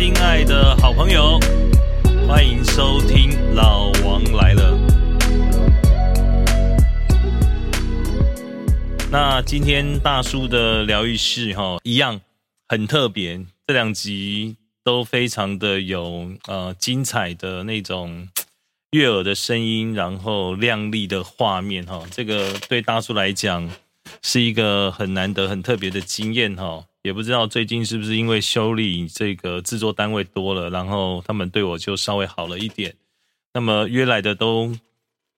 [0.00, 1.38] 亲爱的好朋友，
[2.26, 4.72] 欢迎收听《老王来了》。
[9.10, 12.18] 那今天大叔的疗愈室哈，一样
[12.66, 18.26] 很特别，这两集都非常的有呃精彩的那种
[18.92, 22.04] 悦耳的声音，然后亮丽的画面哈。
[22.10, 23.70] 这个对大叔来讲
[24.22, 26.86] 是一个很难得、很特别的经验哈。
[27.02, 32.94] 也不知道最近是不是因为修理这个制作单位多了，然后他们对我就稍微好了一点。
[33.54, 34.76] 那么约来的都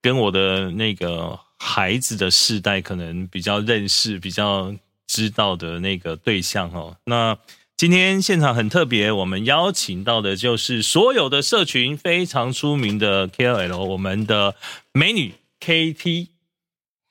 [0.00, 4.74] 跟我的那个孩子的世代可能比较认识、比较
[5.06, 6.96] 知道的那个对象哦。
[7.04, 7.38] 那
[7.76, 14.56] 今天现场很特别，我们邀请到的就是所有的社群非常出名的 KOL，我们的
[14.92, 16.26] 美女 KT。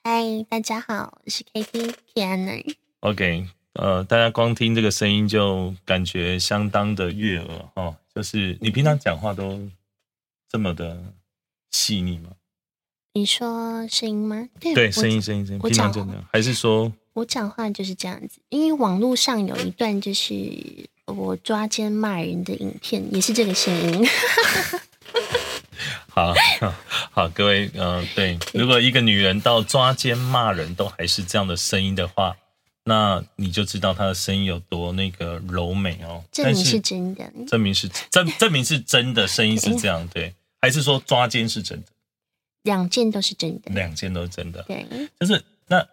[0.03, 2.75] 嗨，大家好，我是 KT Kiana。
[2.99, 3.47] OK。
[3.73, 7.95] 呃，大家光听这个声音就感觉相当的悦耳哦。
[8.13, 9.69] 就是你平常讲话都
[10.49, 11.01] 这么的
[11.71, 12.31] 细腻吗？
[13.13, 14.49] 你说声音吗？
[14.59, 16.91] 对，声音声音声音，我讲真的，还是说？
[17.13, 20.33] 我讲话就是这样子，因为网络上有一段就是
[21.05, 24.05] 我抓奸骂人的影片，也是这个声音。
[26.09, 26.33] 好
[27.11, 32.35] 好，各位，呃，对，如果一个女人到抓奸骂人都还是这样的声音的话。
[32.83, 36.23] 那你就知道他的声音有多那个柔美哦。
[36.31, 41.87] 证明是真的，证明是证证明是真的声音是这样对，还是说抓奸是真的？
[42.63, 44.63] 两件都是真的，两件都是真的。
[44.63, 44.85] 对，
[45.19, 45.87] 就是那，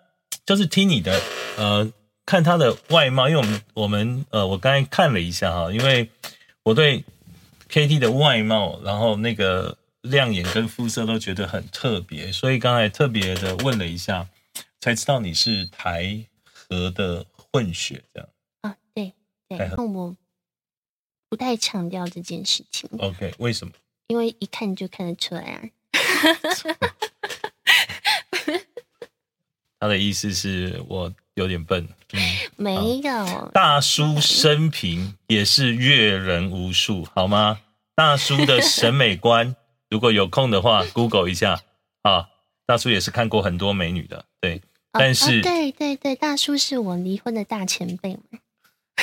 [0.47, 1.21] 就是听你的
[1.57, 1.93] 呃，
[2.25, 6.11] 看他的外貌，因为我们我们呃，我刚才看了一下哈，因为
[6.63, 7.05] 我对
[7.71, 14.27] KT 的外貌，然后那个亮眼跟肤色都觉得很特别，所以刚才特别的问了一下，
[14.81, 16.25] 才知道你是台。
[16.69, 18.29] 和的混血这样
[18.63, 19.13] 啊，对
[19.49, 20.17] 对，那我
[21.29, 22.89] 不太强调这件事情。
[22.99, 23.73] OK，为什么？
[24.09, 25.63] 因为一看就看得出来啊。
[29.81, 32.21] 他的意思是我有点笨，嗯
[32.57, 33.51] 没有。
[33.55, 37.61] 大叔生平也是阅人无数，好吗？
[37.95, 39.55] 大叔的审美观，
[39.89, 41.63] 如果有空的话，Google 一下
[42.03, 42.29] 啊。
[42.67, 44.61] 大叔也是看过很多美女的，对。
[44.99, 48.21] 但是，对对对，大叔是我离婚的大前辈嘛。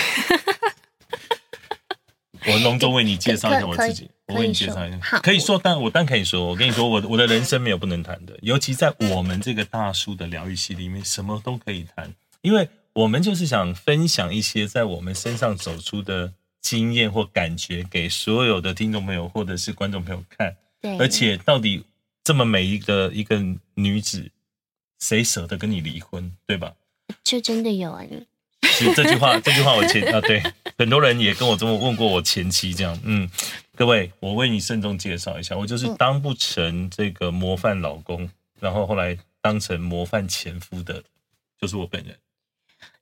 [2.48, 16.32] 我隆重为你介绍一下我自己， 我为你介绍一下，可以说，但我但可以说，我跟你说，我我的人生没有不能谈的，尤其在我们这个大叔的疗愈系里面，什么都可以谈，因为我们就是想分享一些在我们身上走出的
[16.62, 20.56] 经验或感觉给所有的听众朋友或者是观众朋友看。
[20.82, 21.84] 对，而且到底
[22.24, 24.30] 这么美一个一个女子。
[25.00, 26.74] 谁舍得跟你离婚，对吧？
[27.24, 28.26] 就真的有啊你！
[28.62, 30.42] 是这句话，这句话我前啊，对，
[30.78, 33.00] 很多人也跟我这么问过我前妻这样。
[33.04, 33.30] 嗯，
[33.76, 38.30] 各位，我为你慎重介绍一下，我就是当不成这个模范老公，
[38.60, 41.04] 然后后来当成模范前夫的，
[41.62, 42.18] 就是我本人，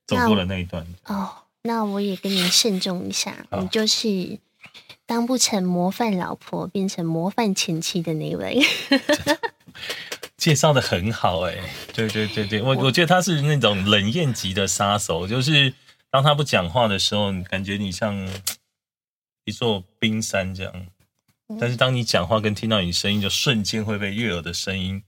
[0.05, 0.85] 走过了那一段。
[1.05, 1.33] 哦，
[1.63, 4.37] 那我也跟你慎重一下，你就是
[5.05, 8.61] 当不成模范老婆，变成模范前妻的那位。
[10.43, 11.55] 介绍的很好哎，
[11.93, 15.73] 对对对对，我我觉得他是那种冷艳级的杀手，就是
[16.09, 18.13] 当他不讲话的时候，感觉你像
[19.47, 20.87] 一座冰山这样，
[21.61, 25.01] 但是当你讲话跟听到你声音，就瞬间会被悦耳的声音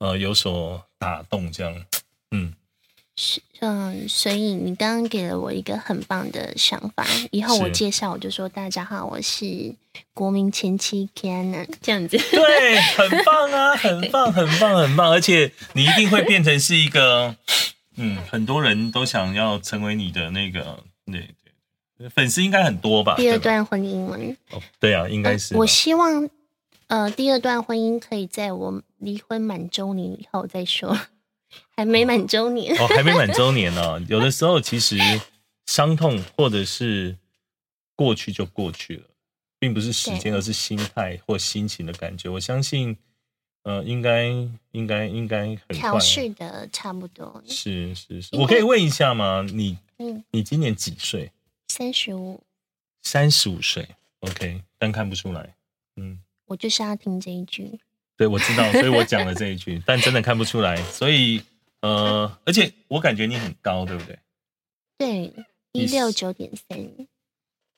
[0.00, 1.86] 呃有所打动，这样，
[2.32, 2.52] 嗯。
[3.20, 7.04] 是嗯，所以你刚刚给了我一个很棒的想法。
[7.32, 9.74] 以后我介绍我就说大家好，我是
[10.14, 12.16] 国民前妻 Kiana，这样子。
[12.16, 15.10] 对，很棒啊， 很棒，很棒，很棒。
[15.10, 17.34] 而且你一定会变成是一个，
[17.96, 21.28] 嗯，很多人都想要成为你的那个，对
[21.98, 23.16] 对，粉丝应该很多吧？
[23.16, 24.16] 第二段婚姻吗？
[24.52, 25.56] 哦，对啊，应该是。
[25.56, 26.30] 我希望
[26.86, 30.96] 呃，第二段婚姻可以在我离婚满周年以后再说。
[31.76, 34.00] 还没满周年哦，还没满周年呢。
[34.08, 34.96] 有的时候其实
[35.66, 37.16] 伤痛或者是
[37.94, 39.04] 过去就过去了，
[39.58, 42.28] 并不是时间，而是心态或心情的感觉。
[42.28, 42.96] 我相信，
[43.62, 44.28] 呃，应该
[44.72, 47.42] 应该应该很调试的差不多。
[47.46, 49.46] 是是是，我可以问一下吗？
[49.48, 51.32] 你嗯，你今年几岁？
[51.68, 52.42] 三十五。
[53.02, 53.88] 三十五岁
[54.20, 55.54] ，OK，但看不出来。
[55.96, 57.78] 嗯，我就是要听这一句。
[58.18, 60.76] 对，我知道，所以我讲了这一句，但真的看不出来。
[60.90, 61.40] 所以，
[61.80, 64.18] 呃，而且我感觉你很高，对不对？
[64.98, 65.32] 对，
[65.72, 66.78] 一六九点三。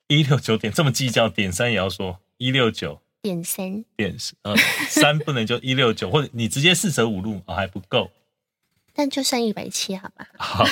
[0.09, 4.57] 一六九点这么计较，点三也要说一六九点三点呃
[4.89, 8.11] 三不能就一六九，或者你直接四舍五入啊还不够。
[8.95, 10.27] 但就算一百七，好吧？
[10.39, 10.65] 好，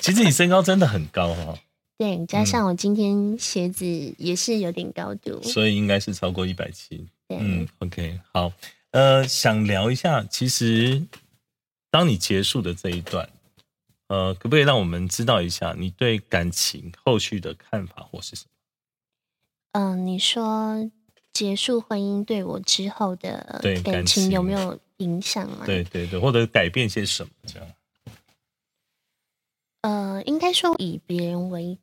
[0.00, 1.56] 其实你身高真的很高哈。
[1.96, 3.86] 对，加上我今天鞋子
[4.18, 7.06] 也是有点高度，所以应该是超过一百七。
[7.28, 8.52] 对，嗯，OK，好，
[8.92, 11.06] 呃，想聊一下，其实
[11.90, 13.28] 当你结束的这一段，
[14.08, 18.50] 呃，可不可以让我们知道一下你对感情后续的看法或是什么？
[19.72, 20.90] 嗯，你说
[21.32, 25.64] 结束婚姻对我之后的对感感情情有没有影响吗？
[25.64, 27.68] 对对对，或者改变些什么这样？
[29.82, 31.78] 呃，应该说以别人为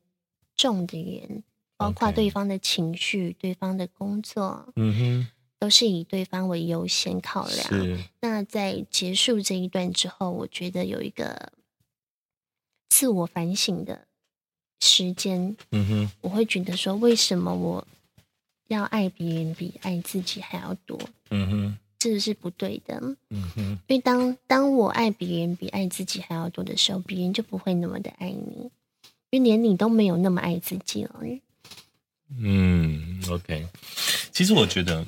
[0.57, 1.43] 重的人，
[1.77, 5.25] 包括对方的情绪、对方的工作，嗯
[5.59, 7.99] 都是以对方为优先考，量。
[8.21, 11.51] 那在结束这一段之后，我觉得有一个
[12.89, 14.07] 自我反省的
[14.79, 17.87] 时间，嗯哼，我会觉得说，为什么我
[18.67, 20.99] 要爱别人比爱自己还要多？
[21.31, 23.01] 嗯哼，这个是不对的。
[23.29, 28.69] 嗯哼，因为当当我爱别人比爱自己还要多的时候，别人就不会那么的爱你，
[29.31, 31.19] 因为连你都没有那么爱自己了。
[32.39, 33.67] 嗯，OK。
[34.31, 35.05] 其实我觉得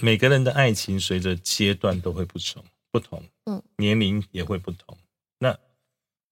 [0.00, 4.96] 每个人的爱情随着阶段都会不同，不同，嗯，年龄也会不同。
[5.38, 5.58] 那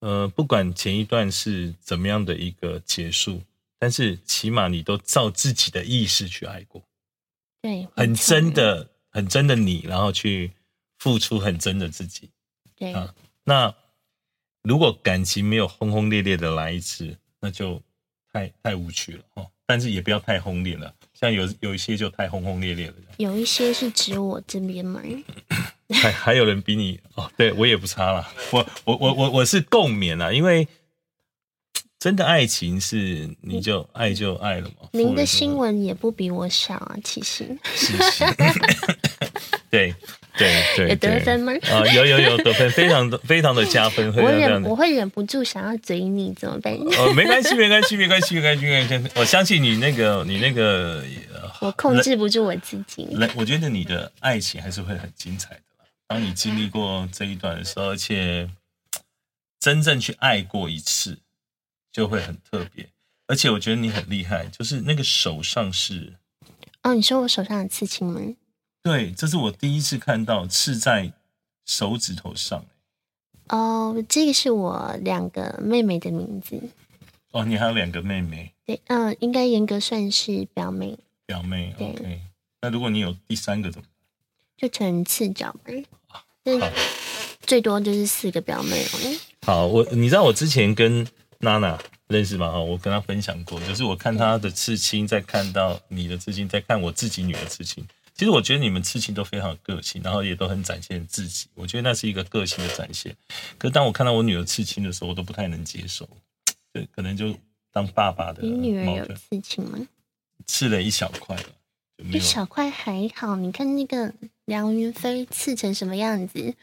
[0.00, 3.42] 呃，不管前一段是怎么样的一个结束，
[3.78, 6.82] 但是起码你都照自己的意识去爱过，
[7.60, 10.52] 对，很真，的、很真的你，然后去
[10.98, 12.30] 付出很真的自己。
[12.76, 13.14] 对，啊
[13.44, 13.74] 那
[14.62, 17.82] 如果感情没有轰轰烈烈的来一次，那就
[18.32, 19.50] 太太无趣了哦。
[19.70, 22.94] 但是也不要太轰烈了，像有有一些就太轰轰烈烈了。
[23.18, 25.02] 有一些是指我这边嘛，
[25.92, 30.66] 还还有人比你哦，对我也不差了，我我我我我是共勉啊，因为
[31.98, 34.88] 真的爱情是你就爱就爱了嘛。
[34.92, 38.24] 您的新闻也不比我少啊，其实是是，
[39.68, 39.94] 对
[40.38, 41.52] 对对，有得分吗？
[41.70, 46.72] 啊，有有有得分，非常的非常的加分，会 我忍我会忍不住想要嘴你，怎么办？
[46.74, 49.10] 哦，没关系，没关系，没关系，没关系，没关系。
[49.16, 51.02] 我相信你那个，你那个，
[51.34, 53.04] 呃我控制不住我自己。
[53.12, 55.84] 来，我觉得你的爱情还是会很精彩的啦。
[56.06, 58.48] 当你经历过这一段的时候，而且
[59.58, 61.18] 真正去爱过一次，
[61.92, 62.86] 就会很特别。
[63.26, 66.14] 而且我觉得你很厉害，就是那个手上是，
[66.84, 68.20] 哦，你说我手上的刺青吗？
[68.82, 71.12] 对，这是我第一次看到刺在
[71.66, 72.64] 手指头上。
[73.48, 76.60] 哦，这个是我两个妹妹的名字。
[77.32, 82.20] 哦，你还有两个妹妹，对，嗯，应该严格算是表妹，表妹对，OK。
[82.62, 83.92] 那如果你有第三个怎么办？
[84.56, 85.84] 就成次表妹。
[86.44, 86.70] 就是好
[87.42, 89.20] 最多就是四个表妹哦。
[89.42, 91.06] 好，我你知道我之前跟
[91.40, 92.50] 娜娜认识吗？
[92.50, 97.86] 哈，我跟她分享过，就是我看她的刺青，再看到你的刺青，再看我自己女儿刺青。
[98.18, 101.46] 其实我觉得你们刺青都非常有个性，然后也都很展现自己。
[101.54, 103.16] 我觉得那是一个个性的展现。
[103.56, 106.08] 可是当我看到我女儿刺青的时候，我都不太能接受。
[106.72, 107.32] 对，可能就
[107.72, 109.78] 当爸爸的你女儿有刺青吗？
[110.48, 111.36] 刺了一小块。
[112.12, 114.12] 一小块还好，你看那个
[114.44, 116.54] 梁云飞刺成什么样子？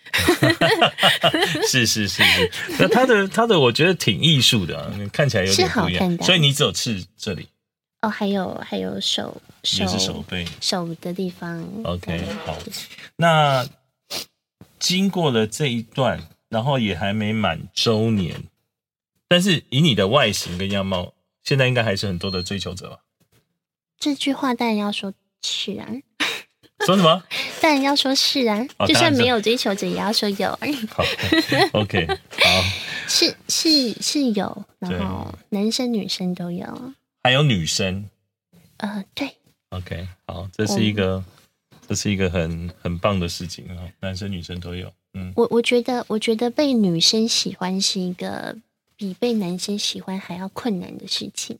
[1.67, 5.99] 是是是是，那他的他的我觉得挺艺术的、啊，看起来有点好不一样。
[5.99, 7.49] 看的所以你只有刺这里，
[8.05, 10.45] 哦，还有还有手手也是手背。
[10.61, 11.67] 手的地方。
[11.83, 12.55] OK，好。
[13.15, 13.67] 那
[14.77, 18.43] 经过了这一段，然后也还没满周年，
[19.27, 22.99] 但是以你的外形跟样貌，现在应该还是很多的追求者吧？
[23.97, 25.87] 这句话当然要说是啊，
[26.85, 27.23] 说什么？
[27.59, 30.49] 当然要说是啊，就算没有追求者，也要说有。
[30.91, 31.03] 好
[31.73, 32.15] ，OK，好。
[33.07, 36.93] 是是是有，然后男生女生都有。
[37.25, 38.07] 还有女生
[38.77, 39.35] 呃，对
[39.69, 41.23] ，，OK，好，这是一个，
[41.87, 44.93] 这是一个很很棒的事情啊，男生女生都有。
[45.15, 48.55] 嗯，我我觉得，我觉得被女生喜欢是一个
[48.95, 51.57] 比被男生喜欢还要困难的事情。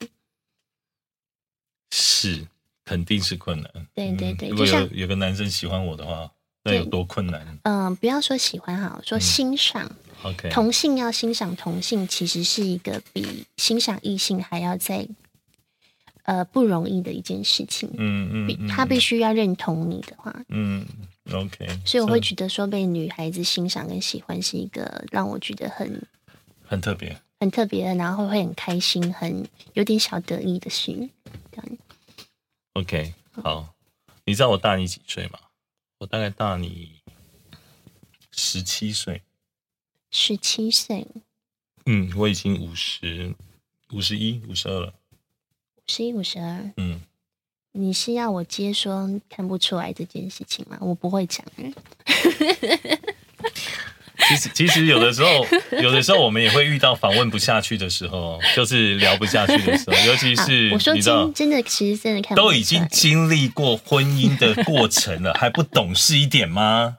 [1.90, 2.46] 是，
[2.84, 3.72] 肯定是困难。
[3.96, 6.32] 对对对嗯如果有有个男生喜欢我的话，
[6.62, 9.92] 那有对多困难嗯、不要说喜欢哈，说欣赏。
[10.22, 15.08] ？OK，同性要欣赏同性，其实是一个比欣赏异性还要再
[16.26, 17.90] 呃不容易的一件事情。
[17.90, 20.86] 必嗯嗯嗯，他必须要认同你的话，嗯
[21.32, 26.08] ，OK，所以我会觉得说被女孩子欣赏跟喜欢是一个让我觉得很
[26.64, 27.20] 很特别。
[27.38, 30.92] 很特别的，然后会很开心，很有点小得意的事。
[31.52, 31.78] 这样
[32.74, 33.14] OK，
[33.44, 33.76] 好，
[34.24, 35.40] 你知道我大你几岁吗？
[36.00, 36.94] 我大概大你
[38.32, 39.22] 十七岁。
[40.12, 41.06] 十七岁，
[41.86, 43.36] 嗯，我已经五十
[43.92, 44.94] 五十一、五十二了。
[45.88, 47.00] 五十一、五十二，嗯，
[47.74, 50.76] 你是要我接说看不出来这件事情吗？
[50.82, 51.46] 我不会讲。
[54.28, 55.46] 其实其实有的时候，
[55.80, 66.98] 有的时候我们也会遇到访问不下去的时候，就是聊不下去的时候，尤其是我说你知道真，真的，其实真的看都已经经历过婚姻的过程了，还不懂事一点吗？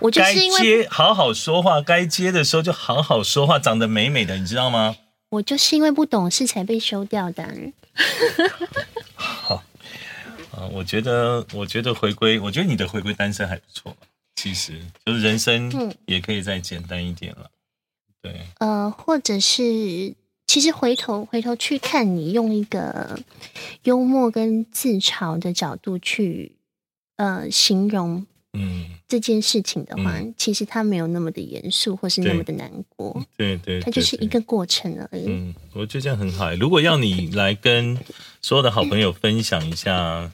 [0.00, 4.96] 我就该是因为接好好说话，该接的时候就好好说话，长得美美的，你知道吗？
[5.32, 7.42] 我就是因为不懂事才被休掉的
[9.14, 9.62] 好。
[10.54, 13.96] 啊，我觉得，我觉得回归，我觉得你的回归单身还不错，
[14.36, 17.50] 其实就是人生嗯也可以再简单一点了。
[18.20, 20.14] 对，呃，或者是
[20.46, 23.18] 其实回头回头去看你用一个
[23.84, 26.52] 幽默跟自嘲的角度去
[27.16, 35.24] 呃形容嗯，这件事情的话，其实它没有那么的严肃或是那么的难过，对对，它就是一个过程而已。
[35.26, 36.54] 嗯，我觉得这样很好。
[36.56, 37.98] 如果要你来跟
[38.42, 40.30] 所有的好朋友分享一下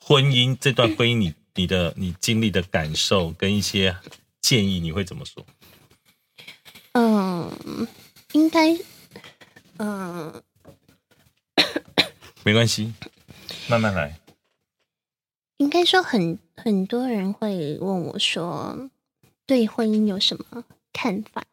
[0.00, 3.96] 婚姻这段婚姻你你的你经历的感受跟一些
[4.40, 5.46] 建议，你会怎么说？
[6.92, 7.86] 嗯，
[8.32, 8.76] 应该，
[9.76, 10.42] 嗯，
[12.42, 12.92] 没关系，
[13.68, 14.18] 慢慢来。
[15.58, 18.90] 应该说很很多人会问我说，
[19.46, 21.44] 对婚姻有什么看法？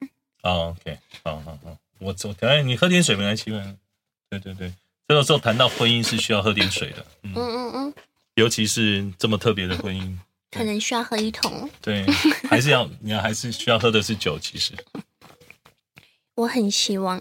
[0.44, 3.76] 哦，OK，好好好，我走，哎你喝点水没关系吗？
[4.30, 4.72] 对对对，
[5.08, 7.94] 这个时候谈到婚姻是需要喝点水的，嗯，嗯嗯嗯，
[8.36, 10.18] 尤其是这么特别的婚姻，
[10.52, 11.70] 可能需要喝一桶。
[11.82, 12.06] 对，
[12.50, 14.74] 还是要你要还是需要喝的是酒，其实。
[16.36, 17.20] 我很希望，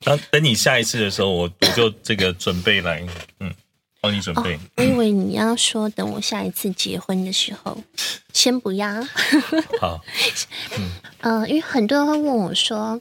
[0.00, 3.04] 当等你下一次的时候，我我就这个准备来，
[3.40, 3.52] 嗯，
[4.04, 4.58] 帮你准备。
[4.76, 7.78] 我以为你要说等我下一次结婚的时候，
[8.34, 9.02] 先不要。
[9.80, 9.98] 好，
[11.22, 13.00] 嗯、因为很多人会问我说，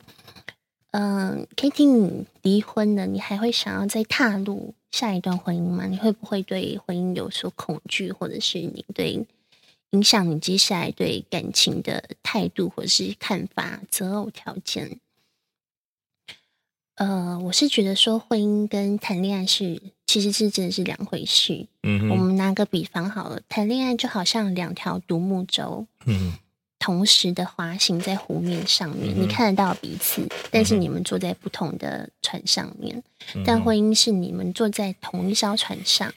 [0.92, 5.88] 嗯、k t 你离婚了，你还会想要再踏入下一段婚姻吗？
[5.88, 9.26] 你会不会对婚姻有所恐惧，或者是你对
[9.90, 15.00] 影响你接下来对感情的态度或者是看法择偶条件？
[16.96, 19.82] 呃，我是觉得说婚姻跟谈恋爱是
[20.14, 21.66] 其实是真的是两回事。
[21.82, 26.34] 我嗯哼，们拿个比方好了，谈恋爱就好像两条独木舟，嗯
[26.78, 33.02] 同时的滑行在湖面上面，嗯你看得到彼此，但是你们坐在不同的船上面。
[33.34, 36.14] 嗯但婚姻是你们坐在同一艘船上，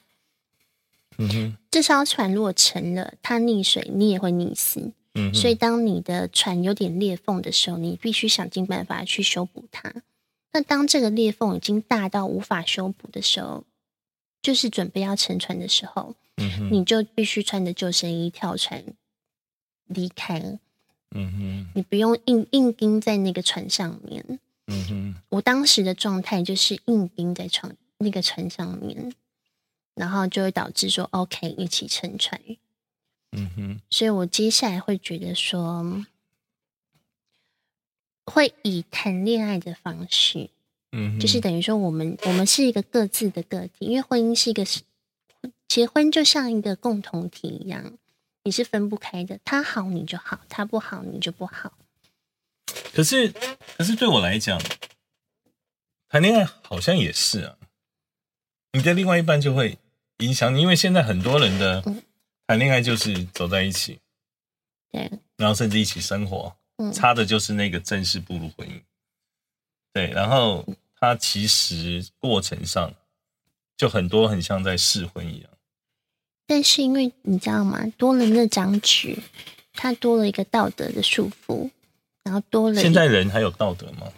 [1.17, 4.93] 嗯哼，这艘船如果沉了，它溺水，你也会溺死。
[5.15, 9.91] 嗯，所以，当你的船有点裂缝的时候，你必须想尽办法去修补它。
[10.53, 13.65] 那当这个裂缝已经大到无法修补的时候，
[14.47, 18.85] 就是准备要沉船的时候，嗯，你就必须穿着救生衣跳船
[19.87, 20.61] 离开了。
[21.11, 24.39] 嗯哼，你不用硬硬钉在那个船上面。
[24.69, 29.13] 嗯哼，我当时的状态就是硬钉在船那个船上面，
[29.97, 32.41] 然后就会导致说 OK 一起沉船。
[33.33, 36.07] 嗯哼，所以我接下来会觉得说，
[38.25, 40.51] 会以谈恋爱的方式，
[40.99, 44.81] 嗯，就是等于说我们我们是一个各自的个体，因为婚姻是一个是
[45.69, 47.99] 结婚就像一个共同体一样，
[48.45, 51.77] 你是分不开的，他好你就好，他不好你就不好。
[52.95, 53.29] 可是，
[53.77, 54.59] 可是对我来讲，
[56.09, 57.59] 谈恋爱好像也是啊。
[58.73, 59.79] 你的另外一半就会
[60.19, 62.03] 影响你，因为现在很多人的嗯
[62.47, 64.01] 谈恋爱就是走在一起，
[64.91, 68.81] 对，然后甚至一起生活，嗯，差的就是那个正式步入婚姻。
[69.93, 70.67] 对，然后
[70.99, 72.93] 他其实过程上
[73.77, 75.51] 就很多很像在试婚一样。
[76.47, 79.19] 但是因为你知道吗，多了那张纸，
[79.75, 81.71] 它多了一个道德的束缚，
[82.23, 84.13] 然后多了现在人还有道德吗？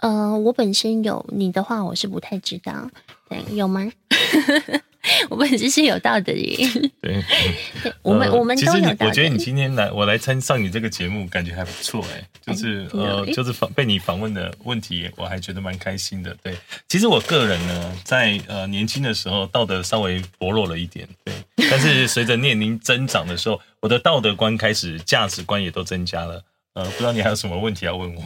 [0.00, 2.90] 呃，我本身有，你的话我是不太知道，
[3.28, 3.90] 对，有吗？
[5.30, 7.24] 我本身是有道德的人， 对，
[7.82, 9.06] 对，我们、呃我们其实你都有道德。
[9.06, 16.36] 我觉得你今天来，我来参上你这个节目，感觉还不错哎，就是呃，就是访被你访问的问题，我还觉得蛮开心的。
[16.42, 16.54] 对，
[16.86, 21.34] 其实我个人呢，在呃年轻的时候，道德稍微薄弱了一点，对，
[21.70, 26.44] 但是随着年龄增长的时候，我的道德观开始，价值观也都增加了。
[26.74, 28.22] 呃，不知道你还有什么问题要问我？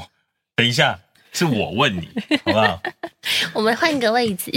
[0.56, 0.98] 等一下，
[1.34, 2.08] 是我问你，
[2.44, 2.82] 好不好？
[3.52, 4.50] 我们换个位置，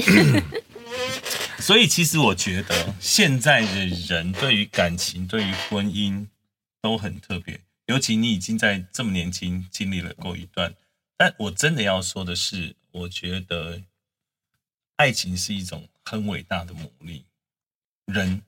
[1.59, 6.27] 所以其实我觉得现在的人对于感情、对于婚姻
[6.81, 10.73] 都很特别，尤其你已经在这么年轻经历了过一段。
[11.17, 13.81] 但我真的要说的是，我觉得
[14.97, 17.25] 爱情是一种很伟大的魔力。
[18.05, 18.43] 人，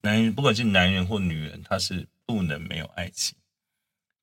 [0.00, 3.36] 男人不管是男人或女人，他是不能没有爱情，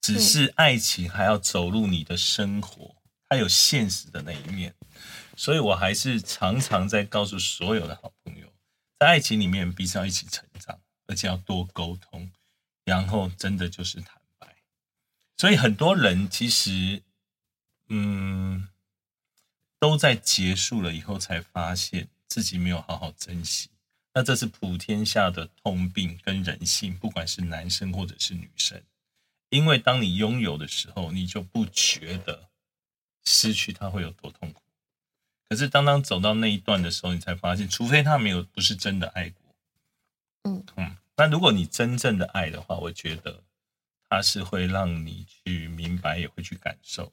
[0.01, 2.95] 只是爱情还要走入你的生活，
[3.31, 4.75] 它有现实的那一面。
[5.37, 8.51] 所以我还是常常在告诉所有的好朋友，
[8.99, 12.29] 在爱情里面彼此要一起成长，而且要多沟通，
[12.83, 14.57] 然后真的就是坦白。
[15.37, 17.01] 所以很多人其实，
[17.87, 18.67] 嗯，
[19.79, 23.69] 都在结束了以后才发现自己没有好好珍惜。
[24.13, 28.83] 那这是普天下的通病跟人性，不管是男生或者是女生。
[29.47, 32.49] 因为当你拥有的时候，你就不觉得
[33.23, 34.61] 失去他会有多痛苦。
[35.49, 39.55] 可是当当走到那一段的时候，你才发现，除非他没有不是真的爱过，
[40.43, 40.97] 嗯嗯。
[41.17, 43.43] 那如果你真正的爱的话，我觉得
[44.09, 47.11] 他是会让你去明白，也会去感受。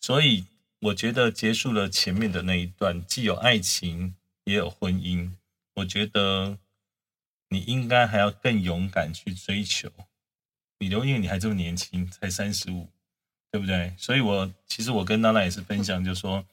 [0.00, 0.44] 所以
[0.80, 5.32] 我觉得结束了前面的那一段，既有爱情也有婚姻，
[5.74, 6.58] 我觉得
[7.48, 9.90] 你应该还要更勇敢去追求。
[10.78, 12.90] 你因为你还这么年轻，才三十五，
[13.50, 13.92] 对不对？
[13.96, 16.44] 所以，我其实我跟娜娜也是分享，就是说，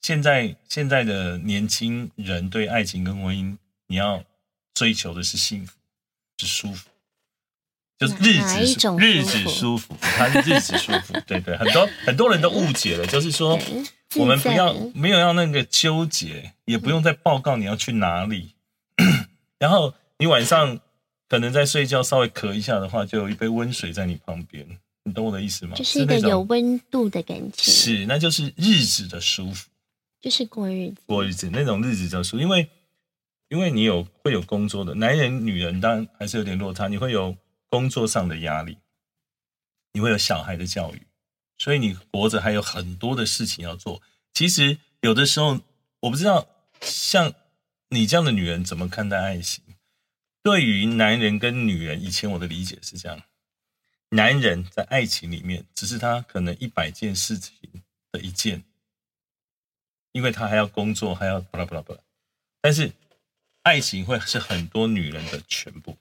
[0.00, 3.56] 现在现在的年轻人对爱情跟婚姻，
[3.86, 4.22] 你要
[4.74, 5.72] 追求的是幸福，
[6.38, 6.88] 是舒服，
[7.98, 13.58] 就是日子日子舒服，他是日子舒服，对对，很多很多人都误解了，就是说，
[14.16, 18.54] 我们不要没有要那个纠结，也不用再报告你要去哪里，
[19.58, 20.80] 然后你晚上。
[21.28, 24.66] 可能在睡觉稍微咳一下的话，就有一杯温水在你旁边，
[25.04, 25.74] 你懂我的意思吗？
[25.74, 29.68] 就是一个有温度的感情，是，那就是日子的舒服，
[30.20, 32.68] 就是过日子，过日子那种日子叫舒服，因为
[33.48, 37.36] 因为你有会有工作的，男人女人当然还是有点落差，你会有
[37.68, 38.78] 工作上的压力，
[39.92, 41.02] 你会有小孩的教育，
[41.58, 44.00] 所以你活着还有很多的事情要做。
[44.32, 45.60] 其实有的时候，
[46.00, 46.46] 我不知道
[46.80, 47.34] 像
[47.90, 49.64] 你这样的女人怎么看待爱情。
[50.42, 53.22] 对于男人跟女人，以前我的理解是这样：
[54.14, 57.56] 男人在爱情里面，只是他可能一百件事情
[58.10, 58.62] 的一件，
[60.12, 62.00] 因为他还要工作，还要巴拉巴拉巴拉。
[62.60, 62.92] 但是
[63.62, 65.96] 爱情会是很多女人的全部。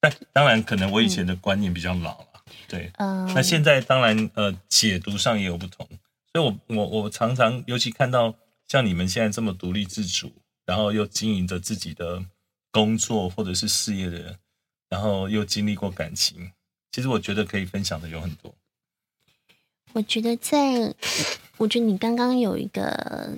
[0.00, 2.90] 但当然，可能我以前的观念比较老了，对。
[2.96, 3.32] 嗯。
[3.34, 5.86] 那现在当然，呃，解读上也有不同。
[6.32, 8.34] 所以我我我常常，尤其看到
[8.66, 10.32] 像你们现在这么独立自主，
[10.64, 12.24] 然后又经营着自己的。
[12.72, 14.38] 工作或者是事业的人，
[14.88, 16.52] 然后又经历过感情，
[16.92, 18.54] 其实我觉得可以分享的有很多。
[19.92, 20.94] 我觉得在，
[21.56, 23.36] 我觉得你刚刚有一个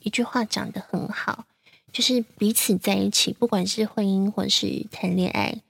[0.00, 1.46] 一句话讲的很好，
[1.92, 5.60] 就是彼此在一起，不管是婚姻或是谈恋爱，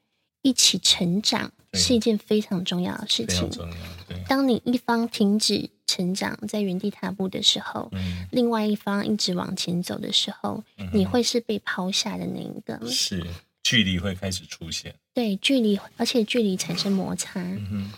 [0.43, 3.51] 一起成长是一件非常重要的事情。
[3.51, 3.77] 重要。
[4.09, 4.23] 对。
[4.29, 5.71] 当你一方停止。
[5.87, 7.89] 成长在原地踏步的时候，
[8.33, 12.85] 另外一方一直往前走的时候，你会是被抛下的那一个。
[12.91, 13.23] 是
[13.65, 17.91] 距离会开始出现，对距离，而且距离产生摩擦，嗯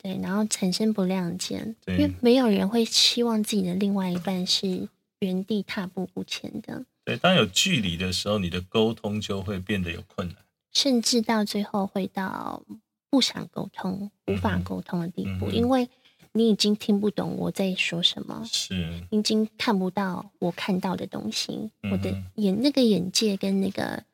[0.00, 6.84] 对，然后产生不谅解，因为没有人会希望自己的另外一半是原地踏步不前的。
[7.04, 10.36] 对，当有距离的时候，你的沟通就会变得有困难，
[10.72, 12.62] 甚至到最后会到
[13.10, 15.88] 不想沟通、无法沟通的地步，因为。
[16.32, 24.04] 你已经听不懂我在说什么，是，已经看不到我看到的东西，我的眼那个眼界跟那个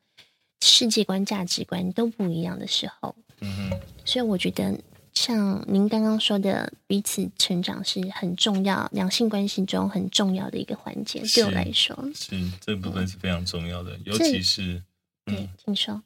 [0.65, 4.79] 世界观、价值观都不一样的时候，嗯哼，所以我觉得
[5.13, 11.21] 像您刚刚说的，彼此成长是很重要，两性关系中很重要的一个环节。
[11.35, 14.81] 对我来说，是这部分是非常重要的，尤其是
[15.25, 16.01] 对，请说。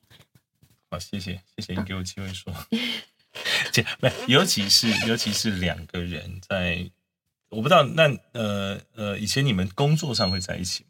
[0.89, 2.52] 好，谢谢，谢谢你给我机会说。
[3.72, 6.89] 这不，尤其是尤其是两个人在，
[7.50, 10.89] 我不知道那呃呃，以前你们工作上会在一起吗？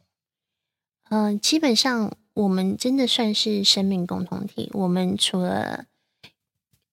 [1.10, 4.70] 嗯，基本上我们真的算是生命共同体。
[4.74, 5.86] 我们除了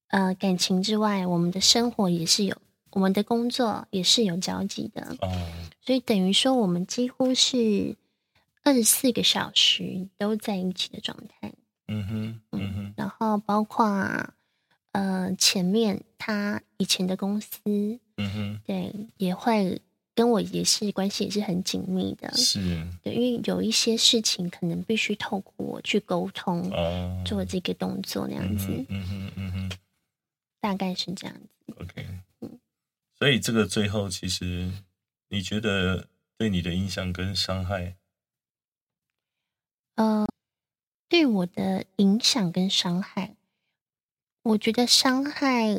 [0.08, 2.56] 呃感情之外，我们的生活也是有，
[2.92, 5.16] 我们的工作也是有交集的。
[5.20, 5.28] 哦，
[5.82, 7.94] 所以等于说，我们几乎是
[8.62, 11.52] 二十四个小时都在一起的状态。
[11.88, 13.84] 嗯哼，嗯哼，然后包括。
[14.94, 17.58] 呃，前面他以前的公司，
[18.16, 19.82] 嗯哼，对，也会
[20.14, 29.70] 跟我也是关系也是很紧密的，是，对，因为有一些事情可能必须透过我去沟通，哦，做这个动作那样子，嗯哼，嗯哼，
[30.60, 32.06] 大概是这样子，OK，
[32.40, 32.60] 嗯，
[33.18, 34.70] 所以这个最后其实
[35.28, 36.06] 你觉得
[36.38, 37.96] 对你的影响跟伤害，
[39.96, 40.26] 呃，
[41.08, 43.34] 对我的影响跟伤害。
[44.42, 45.74] 我觉得伤害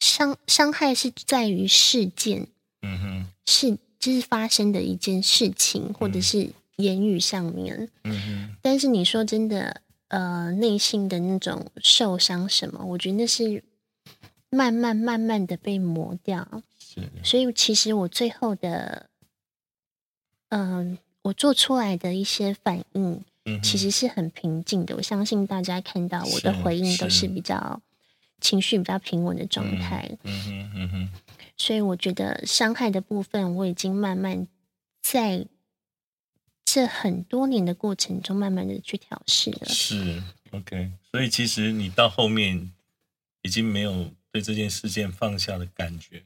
[0.00, 2.48] 伤伤害是在于事件，
[2.82, 8.56] 嗯哼，是就是发生的一件事情，或者是言语上面，嗯哼。
[8.62, 13.64] 但是你说真的，呃，内心的那种受伤什么，我觉得那是
[14.50, 16.62] 慢慢慢慢的被磨掉。
[16.78, 19.08] 是，所以其实我最后的，
[20.50, 23.24] 嗯，我做出来的一些反应，
[23.62, 24.94] 其实是很平静的。
[24.96, 27.80] 我相信大家看到我的回应都是是比较
[28.46, 31.08] 情绪比较平稳的状态，嗯哼嗯哼，
[31.56, 34.46] 所以我觉得伤害的部分，我已经慢慢
[35.02, 35.48] 在
[36.64, 39.66] 这很多年的过程中，慢慢的去调试了。
[39.66, 40.92] 是 OK。
[41.10, 42.70] 所以其实你到后面
[43.42, 46.22] 已经没有对这件事件放下的感觉。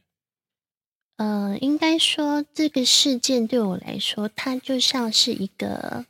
[1.16, 6.04] 呃，应该说这个事件对我来说，它就像是一个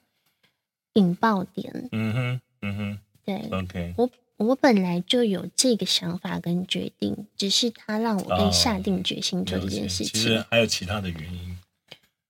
[0.95, 1.89] 引爆点。
[1.93, 3.95] 嗯哼嗯哼对，OK。
[3.97, 4.11] 我，
[4.47, 10.45] 我本来就有这个想法跟决定，只是他让我更下定决心做这件事情其实。
[10.51, 11.59] 还有其他的原因。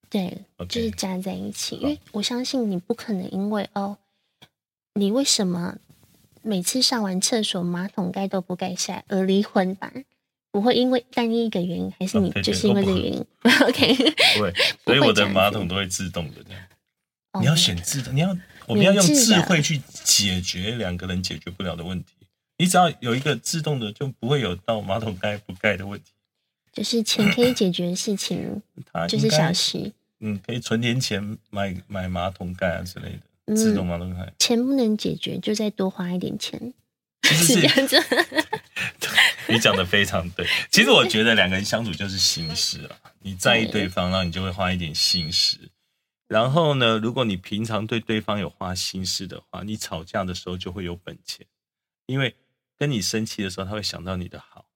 [0.09, 3.97] 对就是加在一起，因为我相信你不可能因为哦，
[4.95, 5.77] 你为什么
[6.43, 9.93] 每次上完厕所马桶盖都不盖下来而离婚吧？
[10.51, 13.27] 不会因为单一一个原因，还是你就是因为这个原因？
[13.63, 13.95] OK，
[14.35, 14.53] 不会，
[14.85, 16.63] 所以我的马桶都会自动的这样。
[17.31, 18.37] 哦你要选自动，你要
[18.71, 22.15] 我们要用智慧去解决两个人解决不了的问题。
[22.59, 26.07] 你只要有一个自动的，就不会有到马桶盖不盖的问题。
[26.73, 28.63] 就是钱可以解决的事情，
[29.09, 29.91] 就是小事。
[30.21, 34.33] 嗯，可以存点钱买买马桶盖啊之类的，嗯自动马桶盖。
[34.39, 36.73] 钱不能解决，就再多花一点钱，
[37.23, 37.97] 其实是是 这样子。
[39.49, 40.47] 你讲的非常对。
[40.71, 45.57] 其实我觉得两个人相处就是心事啊，你在意对方，然后你就会花一点心思。
[46.31, 51.45] 然后呢，如果你平常对对方有花心思的话，你吵架的时候就会有本钱，
[52.07, 52.37] 因为
[52.79, 54.69] 跟你生气的时候，他会想到你的好。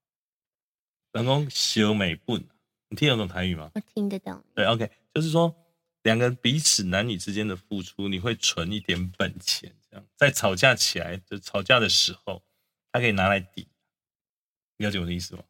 [1.13, 3.71] 老公修美不，你听得懂台语吗？
[3.77, 5.55] 我听得懂，对，OK，就是说
[6.03, 12.43] 两个彼此男女之间的付出，你会存一点本钱，这样在吵架起来就吵架的时候，
[12.91, 13.69] 他可以拿来抵。
[14.79, 15.45] 了解我的意思吗？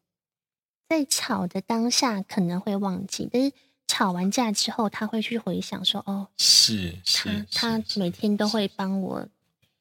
[0.87, 3.51] 在吵的当下可能会忘记，但是
[3.87, 9.27] 吵完架之后，他会去回想说：“哦，是他是，他是每天都会帮我，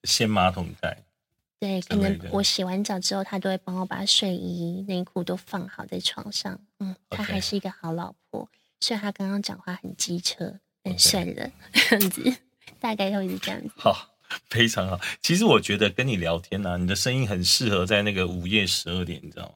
[0.05, 1.03] 掀马桶盖，
[1.59, 6.59] 对，可能我洗完澡之后，他都会帮我把睡衣、内裤都放好在床上。
[6.81, 8.49] 嗯，他还是一个好老婆，
[8.81, 12.37] 虽然他刚刚讲话很机车，但 OK 算了，这样子
[12.79, 13.71] 大概会是这样子。
[13.77, 14.15] 好，
[14.51, 15.01] 非常好。
[15.23, 19.55] 其实我觉得跟你聊天呢、你的声音很适合在那个午夜十二点，你知道吗？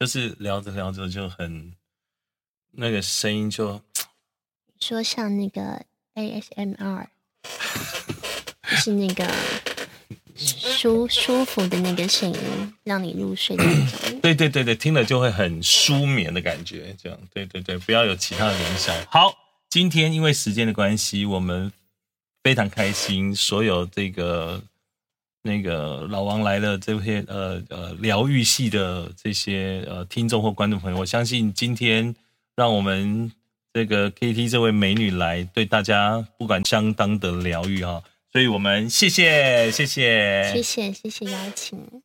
[0.00, 1.72] 就是聊着聊着就很
[2.72, 3.80] 那个声音就
[4.80, 7.06] 说像那个 ASMR，
[8.68, 9.30] 就是那个
[10.34, 14.20] 舒舒服的那个声音，让你入睡的那种。
[14.20, 18.94] 对对对对，听了就会很舒眠的感觉，这样对对对，不要有其他的联想。
[19.10, 19.34] 好，
[19.68, 21.72] 今天因为时间的关系，我们
[22.42, 24.62] 非常开心，所有这个
[25.42, 32.14] 那个老王来了这些呃呃疗愈系的这些呃听众或观众朋友，我相信今天
[32.54, 33.32] 让我们
[33.72, 42.02] 这个 KT 这位美女来，对大家不管相当的疗愈哈，所以我们谢谢谢谢谢谢谢谢邀请。